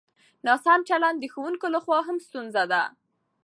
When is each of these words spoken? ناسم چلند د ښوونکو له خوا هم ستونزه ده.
ناسم 0.45 0.79
چلند 0.89 1.17
د 1.19 1.23
ښوونکو 1.33 1.67
له 1.73 1.79
خوا 1.83 1.99
هم 2.07 2.17
ستونزه 2.27 2.63
ده. 2.71 2.83